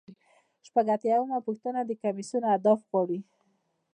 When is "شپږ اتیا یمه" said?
0.67-1.37